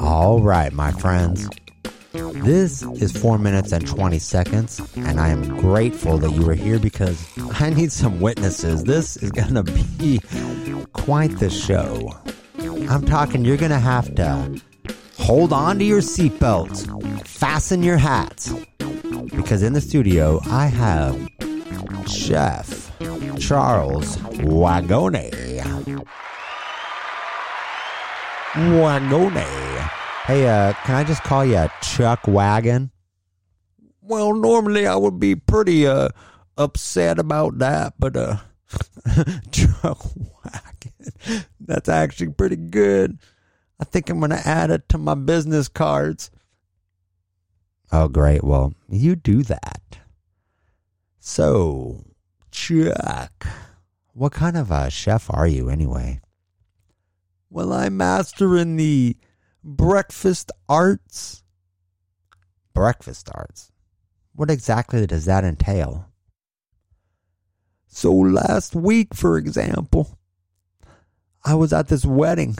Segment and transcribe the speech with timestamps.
[0.00, 1.48] All right, my friends.
[2.12, 6.78] This is 4 minutes and 20 seconds, and I am grateful that you are here
[6.78, 7.26] because
[7.60, 8.84] I need some witnesses.
[8.84, 10.20] This is going to be
[10.92, 12.12] quite the show.
[12.58, 14.60] I'm talking, you're going to have to
[15.18, 18.52] hold on to your seatbelts, fasten your hats,
[19.34, 21.16] because in the studio I have
[22.08, 22.90] Chef
[23.38, 25.41] Charles Wagone.
[28.54, 29.90] Wagone.
[30.26, 32.90] Hey, uh, can I just call you Chuck Wagon?
[34.00, 36.08] Well, normally I would be pretty uh
[36.58, 38.36] upset about that, but uh
[39.52, 41.44] Chuck Wagon.
[41.60, 43.18] That's actually pretty good.
[43.80, 46.30] I think I'm gonna add it to my business cards.
[47.90, 48.44] Oh great.
[48.44, 49.98] Well, you do that.
[51.20, 52.04] So,
[52.50, 53.46] Chuck,
[54.12, 56.20] what kind of a chef are you anyway?
[57.50, 59.16] Well, I'm master in the
[59.62, 61.42] breakfast arts.
[62.74, 63.70] Breakfast arts?
[64.34, 66.06] What exactly does that entail?
[67.86, 70.18] So, last week, for example,
[71.44, 72.56] I was at this wedding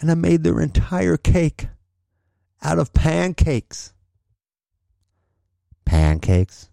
[0.00, 1.68] and I made their entire cake
[2.62, 3.92] out of pancakes.
[5.84, 6.70] Pancakes?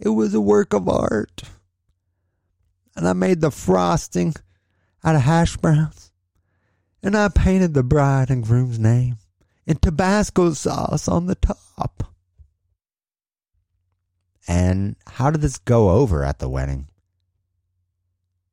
[0.00, 1.42] It was a work of art.
[3.00, 4.34] And I made the frosting
[5.02, 6.12] out of hash browns.
[7.02, 9.16] And I painted the bride and groom's name
[9.66, 12.04] in Tabasco sauce on the top.
[14.46, 16.88] And how did this go over at the wedding?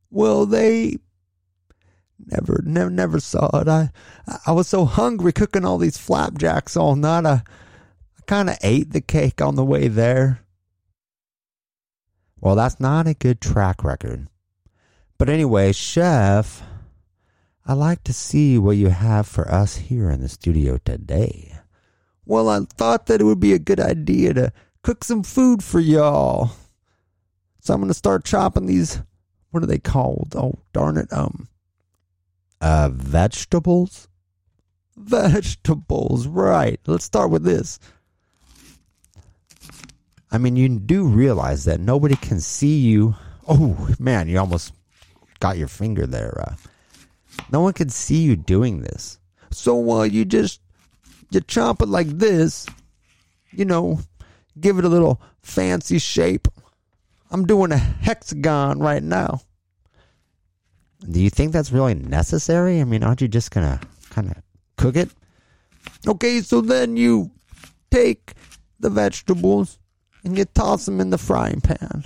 [0.10, 0.96] Well, they
[2.26, 3.68] never, never, never saw it.
[3.68, 3.90] I,
[4.46, 7.26] I was so hungry cooking all these flapjacks all night.
[7.26, 10.40] I, I kind of ate the cake on the way there.
[12.40, 14.30] Well, that's not a good track record.
[15.18, 16.62] But anyway, chef,
[17.66, 21.54] I'd like to see what you have for us here in the studio today.
[22.26, 24.54] Well, I thought that it would be a good idea to
[24.84, 26.52] cook some food for y'all.
[27.62, 29.02] So I'm going to start chopping these
[29.52, 30.36] what are they called?
[30.36, 31.12] Oh, darn it.
[31.12, 31.48] Um
[32.62, 34.08] uh vegetables?
[34.96, 36.80] Vegetables, right.
[36.86, 37.80] Let's start with this.
[40.32, 43.16] I mean, you do realize that nobody can see you.
[43.48, 44.74] Oh, man, you almost
[45.40, 46.40] got your finger there.
[46.40, 46.56] Uh,
[47.52, 49.20] no one can see you doing this.
[49.52, 50.62] So uh, you just
[51.32, 52.66] you chop it like this,
[53.52, 54.00] you know,
[54.60, 56.48] give it a little fancy shape.
[57.32, 59.42] I'm doing a hexagon right now.
[61.10, 62.82] Do you think that's really necessary?
[62.82, 64.38] I mean, aren't you just gonna kind of
[64.78, 65.10] cook it?
[66.08, 67.32] Okay, so then you
[67.92, 68.34] take
[68.80, 69.80] the vegetables
[70.24, 72.06] and you toss them in the frying pan.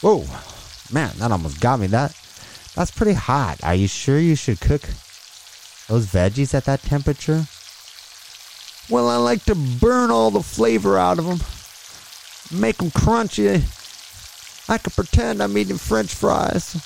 [0.00, 0.24] Whoa,
[0.92, 1.86] man, that almost got me.
[1.88, 2.16] That
[2.74, 3.62] that's pretty hot.
[3.64, 4.82] Are you sure you should cook
[5.88, 7.46] those veggies at that temperature?
[8.90, 11.40] Well, I like to burn all the flavor out of them,
[12.60, 13.62] make them crunchy.
[14.70, 16.76] I could pretend I'm eating French fries.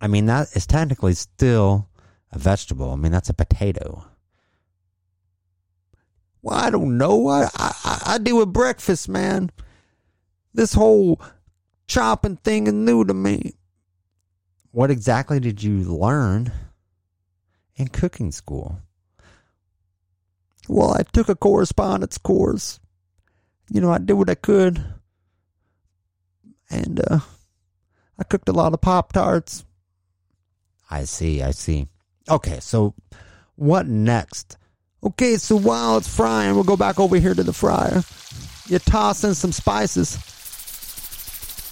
[0.00, 1.88] I mean, that is technically still
[2.32, 2.90] a vegetable.
[2.90, 4.04] I mean, that's a potato.
[6.42, 7.28] Well, I don't know.
[7.28, 9.50] I, I, I do a breakfast, man.
[10.54, 11.20] This whole
[11.90, 13.52] chopping thing is new to me.
[14.70, 16.52] What exactly did you learn
[17.74, 18.78] in cooking school?
[20.68, 22.78] Well, I took a correspondence course.
[23.68, 24.84] You know, I did what I could.
[26.70, 27.18] And uh,
[28.16, 29.64] I cooked a lot of Pop Tarts.
[30.88, 31.88] I see, I see.
[32.30, 32.94] Okay, so
[33.56, 34.56] what next?
[35.02, 38.04] Okay, so while it's frying, we'll go back over here to the fryer.
[38.68, 40.18] You toss in some spices.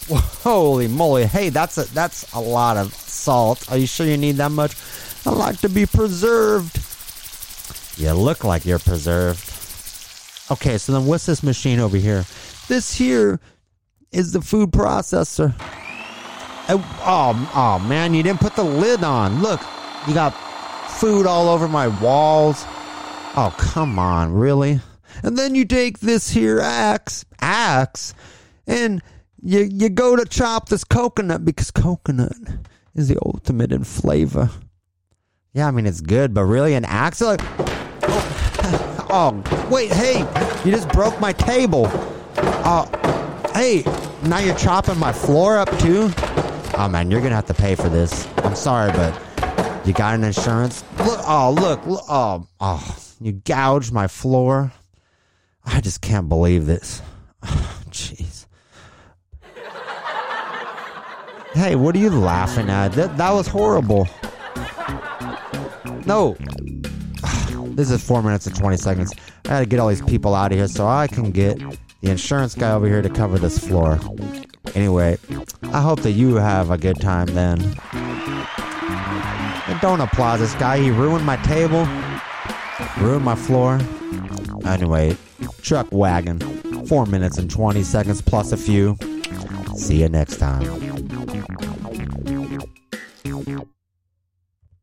[0.42, 1.26] Holy moly!
[1.26, 3.70] Hey, that's a that's a lot of salt.
[3.70, 4.74] Are you sure you need that much?
[5.26, 6.80] I like to be preserved.
[7.98, 9.44] You look like you're preserved.
[10.50, 12.24] Okay, so then what's this machine over here?
[12.68, 13.38] This here
[14.10, 15.54] is the food processor.
[16.68, 19.42] Uh, oh, oh, oh man, you didn't put the lid on.
[19.42, 19.60] Look,
[20.06, 20.30] you got
[20.88, 22.64] food all over my walls.
[23.36, 24.80] Oh, come on, really?
[25.22, 28.14] And then you take this here axe, axe,
[28.66, 29.02] and
[29.42, 32.36] you you go to chop this coconut because coconut
[32.94, 34.50] is the ultimate in flavor.
[35.52, 37.40] Yeah, I mean it's good, but really an axe like
[38.02, 40.20] oh, oh wait, hey,
[40.64, 41.88] you just broke my table.
[42.36, 43.82] Oh, uh, hey,
[44.24, 46.10] now you're chopping my floor up too.
[46.76, 48.26] Oh man, you're gonna have to pay for this.
[48.38, 49.14] I'm sorry, but
[49.86, 50.84] you got an insurance?
[50.98, 54.72] Look, oh look, look oh oh, you gouged my floor.
[55.64, 57.02] I just can't believe this.
[61.58, 62.92] Hey, what are you laughing at?
[62.92, 64.06] That, that was horrible.
[66.06, 66.36] No.
[67.74, 69.12] This is four minutes and 20 seconds.
[69.46, 71.58] I gotta get all these people out of here so I can get
[72.00, 73.98] the insurance guy over here to cover this floor.
[74.76, 75.18] Anyway,
[75.72, 77.60] I hope that you have a good time then.
[79.66, 80.78] And don't applaud this guy.
[80.78, 81.88] He ruined my table,
[83.00, 83.80] ruined my floor.
[84.64, 85.16] Anyway,
[85.62, 86.38] truck wagon.
[86.86, 88.96] Four minutes and 20 seconds plus a few.
[89.74, 90.87] See you next time.